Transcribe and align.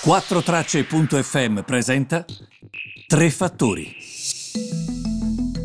4Tracce.fm 0.00 1.62
presenta 1.62 2.24
Tre 3.06 3.30
fattori. 3.30 3.96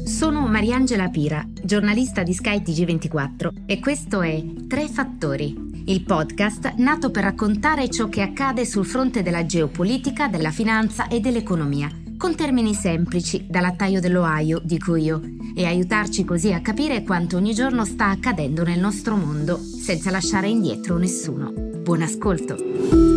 Sono 0.05 0.47
Mariangela 0.47 1.07
Pira, 1.09 1.45
giornalista 1.61 2.23
di 2.23 2.33
Sky 2.33 2.61
TG24 2.63 3.65
e 3.67 3.79
questo 3.79 4.21
è 4.23 4.43
Tre 4.67 4.87
fattori, 4.87 5.83
il 5.85 6.03
podcast 6.03 6.73
nato 6.77 7.11
per 7.11 7.23
raccontare 7.23 7.89
ciò 7.89 8.09
che 8.09 8.21
accade 8.21 8.65
sul 8.65 8.87
fronte 8.87 9.21
della 9.21 9.45
geopolitica, 9.45 10.27
della 10.27 10.51
finanza 10.51 11.07
e 11.07 11.19
dell'economia, 11.19 11.89
con 12.17 12.35
termini 12.35 12.73
semplici, 12.73 13.45
dall'attaio 13.47 13.99
dell'Ohio, 13.99 14.59
dico 14.63 14.95
io, 14.95 15.21
e 15.55 15.65
aiutarci 15.65 16.25
così 16.25 16.51
a 16.51 16.61
capire 16.61 17.03
quanto 17.03 17.37
ogni 17.37 17.53
giorno 17.53 17.85
sta 17.85 18.07
accadendo 18.07 18.63
nel 18.63 18.79
nostro 18.79 19.15
mondo, 19.15 19.59
senza 19.59 20.09
lasciare 20.09 20.47
indietro 20.47 20.97
nessuno. 20.97 21.53
Buon 21.53 22.01
ascolto! 22.01 23.12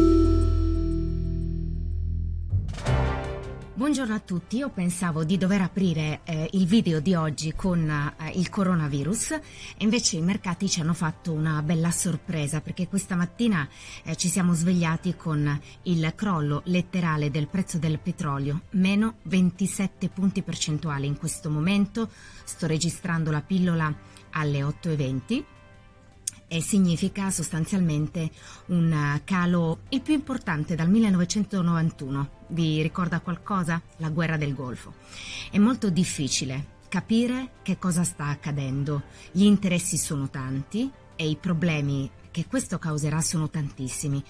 Buongiorno 3.77 4.15
a 4.15 4.21
tutti, 4.21 4.57
io 4.57 4.71
pensavo 4.71 5.23
di 5.23 5.37
dover 5.37 5.61
aprire 5.61 6.21
eh, 6.25 6.49
il 6.53 6.65
video 6.65 6.99
di 6.99 7.15
oggi 7.15 7.53
con 7.53 7.87
eh, 7.87 8.31
il 8.31 8.49
coronavirus. 8.49 9.33
E 9.33 9.41
invece 9.77 10.17
i 10.17 10.23
mercati 10.23 10.67
ci 10.67 10.81
hanno 10.81 10.95
fatto 10.95 11.35
una 11.35 11.61
bella 11.61 11.91
sorpresa 11.91 12.63
perché 12.63 12.89
questa 12.89 13.17
mattina 13.17 13.69
eh, 14.03 14.17
ci 14.17 14.29
siamo 14.29 14.55
svegliati 14.55 15.15
con 15.15 15.61
il 15.83 16.11
crollo 16.17 16.63
letterale 16.65 17.31
del 17.31 17.49
prezzo 17.49 17.77
del 17.77 17.99
petrolio, 17.99 18.63
meno 18.71 19.17
27 19.25 20.09
punti 20.09 20.41
percentuali 20.41 21.07
in 21.07 21.19
questo 21.19 21.51
momento, 21.51 22.09
sto 22.45 22.67
registrando 22.67 23.31
la 23.31 23.43
pillola 23.43 23.95
alle 24.31 24.61
8.20 24.61 25.56
e 26.49 26.61
significa 26.63 27.31
sostanzialmente 27.31 28.31
un 28.67 29.21
calo 29.25 29.81
il 29.91 30.01
più 30.01 30.15
importante 30.15 30.75
dal 30.75 30.89
1991. 30.89 32.31
Vi 32.49 32.83
ricorda 32.83 33.21
qualcosa? 33.21 33.81
La 33.97 34.11
guerra 34.11 34.37
del 34.37 34.55
Golfo. 34.55 34.95
È 35.51 35.59
molto 35.59 35.91
difficile 35.91 36.75
capire 36.89 37.51
che 37.63 37.79
cosa 37.79 38.05
sta 38.05 38.27
accadendo. 38.27 39.03
Gli 39.33 39.45
interessi 39.45 39.97
sono 39.97 40.31
tanti 40.31 40.91
e 41.17 41.29
i 41.29 41.37
problemi 41.37 42.11
che 42.31 42.47
questo 42.47 42.79
causerà 42.79 43.21
sono 43.21 43.51
tantissimi. 43.51 44.23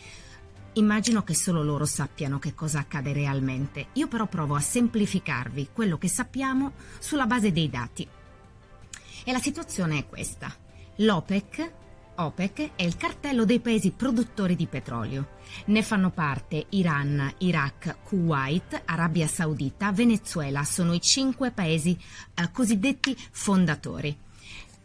Immagino 0.74 1.22
che 1.22 1.34
solo 1.34 1.62
loro 1.62 1.86
sappiano 1.86 2.38
che 2.38 2.54
cosa 2.54 2.80
accade 2.80 3.12
realmente. 3.12 3.88
Io 3.94 4.08
però 4.08 4.26
provo 4.26 4.54
a 4.54 4.60
semplificarvi 4.60 5.70
quello 5.72 5.96
che 5.96 6.08
sappiamo 6.08 6.72
sulla 6.98 7.26
base 7.26 7.50
dei 7.50 7.70
dati. 7.70 8.06
E 9.24 9.32
la 9.32 9.40
situazione 9.40 9.98
è 9.98 10.06
questa. 10.06 10.54
L'OPEC 10.96 11.72
OPEC 12.16 12.72
è 12.76 12.82
il 12.82 12.96
cartello 12.96 13.44
dei 13.44 13.60
paesi 13.60 13.90
produttori 13.90 14.56
di 14.56 14.66
petrolio. 14.66 15.34
Ne 15.66 15.82
fanno 15.82 16.10
parte 16.10 16.66
Iran, 16.70 17.34
Iraq, 17.38 17.98
Kuwait, 18.02 18.82
Arabia 18.84 19.26
Saudita, 19.26 19.92
Venezuela, 19.92 20.64
sono 20.64 20.92
i 20.92 21.00
cinque 21.00 21.50
paesi 21.50 21.96
eh, 22.34 22.50
cosiddetti 22.50 23.16
fondatori. 23.30 24.16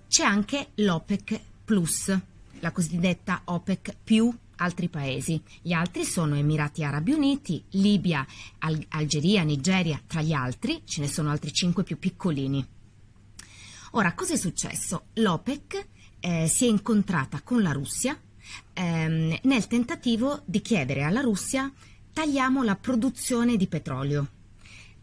C'è 0.08 0.24
anche 0.24 0.70
l'OPEC 0.76 1.40
Plus, 1.64 2.18
la 2.60 2.72
cosiddetta 2.72 3.42
OPEC 3.46 3.96
più 4.04 4.34
altri 4.58 4.90
paesi. 4.90 5.42
Gli 5.62 5.74
altri 5.74 6.06
sono 6.06 6.36
Emirati 6.36 6.84
Arabi 6.84 7.12
Uniti, 7.14 7.64
Libia, 7.72 8.26
Al- 8.60 8.86
Algeria, 8.90 9.44
Nigeria, 9.44 10.00
tra 10.06 10.22
gli 10.22 10.34
altri 10.34 10.82
ce 10.86 11.02
ne 11.02 11.08
sono 11.08 11.30
altri 11.30 11.52
cinque 11.52 11.84
più 11.84 11.98
piccolini. 11.98 12.66
Ora, 13.92 14.14
cosa 14.14 14.34
è 14.34 14.38
successo? 14.38 15.08
L'OPEC 15.16 15.88
eh, 16.22 16.48
si 16.48 16.66
è 16.66 16.70
incontrata 16.70 17.42
con 17.44 17.62
la 17.62 17.74
Russia 17.74 18.18
ehm, 18.74 19.38
nel 19.44 19.68
tentativo 19.68 20.42
di 20.46 20.62
chiedere 20.62 21.04
alla 21.04 21.22
Russia 21.22 21.72
tagliamo 22.14 22.64
la 22.64 22.76
produzione 22.76 23.58
di 23.58 23.68
petrolio. 23.68 24.28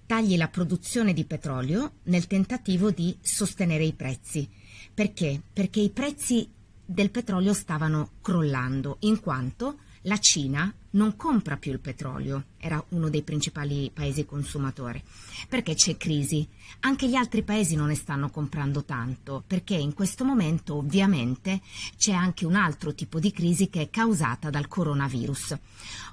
Tagli 0.06 0.36
la 0.36 0.48
produzione 0.48 1.12
di 1.12 1.24
petrolio 1.24 1.92
nel 2.04 2.26
tentativo 2.26 2.90
di 2.90 3.16
sostenere 3.20 3.84
i 3.84 3.92
prezzi. 3.92 4.48
Perché? 4.92 5.40
Perché 5.52 5.80
i 5.80 5.90
prezzi 5.90 6.48
del 6.84 7.10
petrolio 7.10 7.52
stavano 7.52 8.12
crollando, 8.22 8.96
in 9.00 9.20
quanto 9.20 9.78
la 10.02 10.18
Cina 10.18 10.72
non 10.90 11.16
compra 11.16 11.56
più 11.56 11.72
il 11.72 11.80
petrolio, 11.80 12.46
era 12.58 12.82
uno 12.90 13.08
dei 13.08 13.22
principali 13.22 13.90
paesi 13.92 14.24
consumatori, 14.24 15.02
perché 15.48 15.74
c'è 15.74 15.96
crisi. 15.96 16.46
Anche 16.80 17.08
gli 17.08 17.14
altri 17.14 17.42
paesi 17.42 17.74
non 17.74 17.88
ne 17.88 17.94
stanno 17.94 18.30
comprando 18.30 18.84
tanto, 18.84 19.42
perché 19.46 19.74
in 19.74 19.94
questo 19.94 20.24
momento 20.24 20.76
ovviamente 20.76 21.60
c'è 21.96 22.12
anche 22.12 22.46
un 22.46 22.54
altro 22.54 22.94
tipo 22.94 23.18
di 23.18 23.32
crisi 23.32 23.68
che 23.68 23.82
è 23.82 23.90
causata 23.90 24.50
dal 24.50 24.68
coronavirus. 24.68 25.58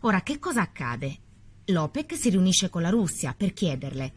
Ora, 0.01 0.21
che 0.21 0.39
cosa 0.39 0.61
accade? 0.61 1.17
L'OPEC 1.65 2.15
si 2.15 2.29
riunisce 2.29 2.69
con 2.69 2.81
la 2.81 2.89
Russia 2.89 3.33
per 3.35 3.53
chiederle 3.53 4.13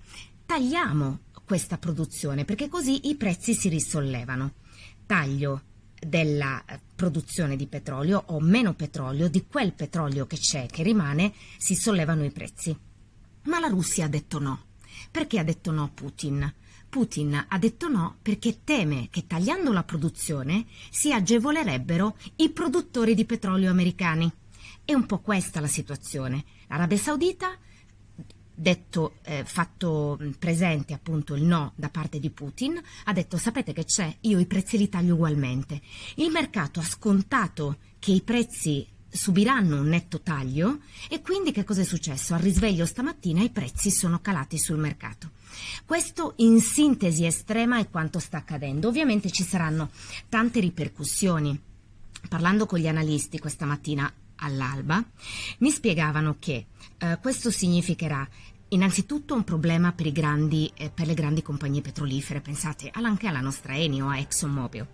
tagliamo 0.49 1.19
questa 1.45 1.77
produzione 1.77 2.47
perché 2.47 2.69
così 2.69 3.09
i 3.09 3.17
prezzi 3.17 3.53
si 3.53 3.69
risollevano. 3.69 4.55
Taglio 5.05 5.61
della 6.01 6.65
eh, 6.65 6.79
produzione 6.95 7.57
di 7.57 7.67
petrolio 7.67 8.23
o 8.27 8.41
meno 8.41 8.75
petrolio, 8.75 9.29
di 9.29 9.47
quel 9.47 9.73
petrolio 9.73 10.27
che 10.27 10.37
c'è, 10.37 10.67
che 10.67 10.83
rimane, 10.83 11.33
si 11.57 11.75
sollevano 11.75 12.25
i 12.25 12.31
prezzi. 12.31 12.77
Ma 13.45 13.59
la 13.59 13.69
Russia 13.69 14.07
ha 14.07 14.09
detto 14.09 14.39
no. 14.39 14.65
Perché 15.11 15.39
ha 15.39 15.45
detto 15.45 15.71
no 15.71 15.91
Putin? 15.93 16.53
Putin 16.89 17.47
ha 17.49 17.59
detto 17.59 17.89
no 17.89 18.17
perché 18.23 18.65
teme 18.65 19.09
che 19.11 19.27
tagliando 19.27 19.73
la 19.73 19.85
produzione 19.85 20.65
si 20.91 21.13
agevolerebbero 21.13 22.17
i 22.37 22.51
produttori 22.51 23.15
di 23.15 23.25
petrolio 23.25 23.71
americani. 23.71 24.31
È 24.85 24.95
un 24.95 25.05
po' 25.05 25.19
questa 25.19 25.61
la 25.61 25.67
situazione. 25.67 26.45
L'Arabia 26.69 26.97
Saudita 26.97 27.59
detto, 28.59 29.15
eh, 29.23 29.45
fatto 29.45 30.19
presente 30.39 30.93
appunto 30.93 31.35
il 31.35 31.45
no 31.45 31.73
da 31.77 31.89
parte 31.89 32.19
di 32.19 32.31
Putin, 32.31 32.81
ha 33.05 33.13
detto 33.13 33.37
sapete 33.37 33.73
che 33.73 33.85
c'è, 33.85 34.15
io 34.23 34.39
i 34.39 34.47
prezzi 34.47 34.77
li 34.77 34.89
taglio 34.89 35.15
ugualmente. 35.15 35.81
Il 36.17 36.31
mercato 36.31 36.81
ha 36.81 36.85
scontato 36.85 37.79
che 38.01 38.11
i 38.11 38.23
prezzi 38.23 38.87
subiranno 39.11 39.81
un 39.81 39.87
netto 39.87 40.21
taglio 40.21 40.81
e 41.09 41.23
quindi 41.23 41.53
che 41.53 41.65
cosa 41.65 41.81
è 41.81 41.85
successo? 41.85 42.35
Al 42.35 42.41
risveglio 42.41 42.85
stamattina 42.85 43.43
i 43.43 43.51
prezzi 43.51 43.91
sono 43.91 44.21
calati 44.21 44.59
sul 44.59 44.79
mercato. 44.79 45.31
Questo 45.87 46.35
in 46.39 46.61
sintesi 46.61 47.25
estrema 47.25 47.79
è 47.79 47.89
quanto 47.89 48.19
sta 48.19 48.39
accadendo. 48.39 48.89
Ovviamente 48.89 49.31
ci 49.31 49.45
saranno 49.45 49.91
tante 50.29 50.61
ripercussioni. 50.61 51.59
Parlando 52.29 52.67
con 52.67 52.81
gli 52.81 52.89
analisti 52.89 53.39
questa 53.39 53.65
mattina 53.65 54.13
all'alba, 54.39 55.05
mi 55.59 55.71
spiegavano 55.71 56.37
che 56.39 56.67
eh, 56.99 57.19
questo 57.21 57.51
significherà 57.51 58.29
Innanzitutto 58.71 59.35
un 59.35 59.45
problema 59.45 59.93
per, 59.93 60.13
grandi, 60.13 60.71
eh, 60.77 60.91
per, 60.91 61.07
le 61.07 61.15
grandi 61.15 61.41
compagnie 61.41 61.81
petrolifere, 61.81 62.43
pensate 62.43 62.91
anche 62.93 63.27
alla 63.27 63.41
nostra 63.41 63.75
Eni 63.75 64.03
o 64.03 64.11
a 64.11 64.19
ExxonMobil. 64.19 64.87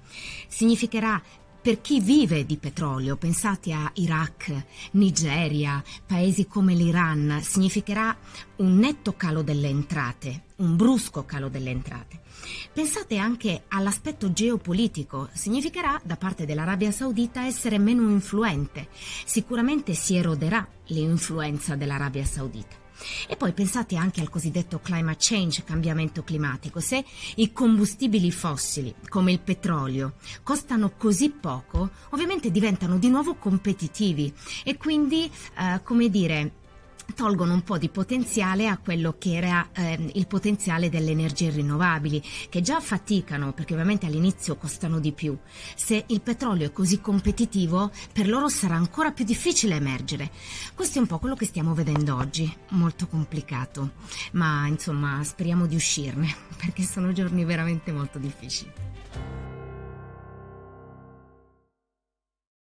Significherà 0.47 1.21
per 1.65 1.81
chi 1.81 1.99
vive 1.99 2.45
di 2.45 2.59
petrolio, 2.59 3.17
pensate 3.17 3.73
a 3.73 3.91
Iraq, 3.95 4.65
Nigeria, 4.91 5.83
paesi 6.07 6.47
come 6.47 6.75
l'Iran, 6.75 7.41
significherà 7.43 8.15
un 8.57 8.77
netto 8.77 9.15
calo 9.15 9.41
delle 9.41 9.69
entrate, 9.69 10.43
un 10.57 10.77
brusco 10.77 11.25
calo 11.25 11.49
delle 11.49 11.71
entrate. 11.71 12.21
Pensate 12.71 13.17
anche 13.17 13.63
all'aspetto 13.69 14.31
geopolitico, 14.31 15.31
significherà 15.33 15.99
da 16.05 16.17
parte 16.17 16.45
dell'Arabia 16.45 16.91
Saudita 16.91 17.47
essere 17.47 17.79
meno 17.79 18.11
influente, 18.11 18.89
sicuramente 19.25 19.95
si 19.95 20.17
eroderà 20.17 20.69
l'influenza 20.89 21.77
dell'Arabia 21.77 22.27
Saudita. 22.27 22.84
E 23.29 23.37
poi 23.37 23.53
pensate 23.53 23.97
anche 23.97 24.21
al 24.21 24.31
cosiddetto 24.31 24.81
climate 24.81 25.19
change, 25.21 25.65
cambiamento 25.65 26.23
climatico. 26.23 26.81
Se 26.81 27.05
i 27.37 27.53
combustibili 27.53 28.31
fossili, 28.31 28.95
come 29.09 29.33
il 29.33 29.41
petrolio, 29.41 30.15
costano 30.43 30.93
così 30.97 31.31
poco, 31.31 31.91
ovviamente 32.11 32.51
diventano 32.51 32.99
di 32.99 33.09
nuovo 33.09 33.35
competitivi 33.35 34.33
e 34.65 34.77
quindi, 34.77 35.31
eh, 35.59 35.81
come 35.83 36.09
dire, 36.09 36.63
tolgono 37.15 37.53
un 37.53 37.63
po' 37.63 37.79
di 37.79 37.89
potenziale 37.89 38.69
a 38.69 38.79
quello 38.79 39.17
che 39.19 39.35
era 39.35 39.69
eh, 39.73 40.11
il 40.15 40.27
potenziale 40.27 40.89
delle 40.89 41.11
energie 41.11 41.51
rinnovabili, 41.51 42.23
che 42.49 42.61
già 42.61 42.81
faticano 42.81 43.53
perché 43.53 43.75
ovviamente 43.75 44.07
all'inizio 44.07 44.57
costano 44.57 44.99
di 44.99 45.13
più. 45.13 45.37
Se 45.75 46.05
il 46.07 46.21
petrolio 46.21 46.67
è 46.67 46.73
così 46.73 47.01
competitivo, 47.01 47.91
per 48.13 48.29
loro 48.29 48.49
sarà 48.49 48.75
ancora 48.75 49.13
più 49.13 49.25
difficile 49.25 49.77
emergere. 49.77 50.31
Questo 50.75 50.99
è 50.99 51.01
un 51.01 51.07
po' 51.07 51.19
quello 51.19 51.37
che 51.37 51.47
stiamo 51.47 51.75
vedendo 51.75 52.17
oggi, 52.17 52.53
molto 52.71 53.07
complicato, 53.07 53.93
ma 54.33 54.67
insomma 54.67 55.23
speriamo 55.25 55.67
di 55.67 55.77
uscirne, 55.77 56.35
perché 56.57 56.83
sono 56.83 57.13
giorni 57.13 57.45
veramente 57.45 57.93
molto 57.93 58.19
difficili. 58.19 58.73